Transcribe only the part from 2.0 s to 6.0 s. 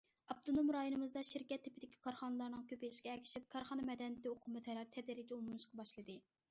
كارخانىلارنىڭ كۆپىيىشىگە ئەگىشىپ، كارخانا مەدەنىيىتى ئۇقۇمىمۇ تەدرىجىي ئومۇملىشىشقا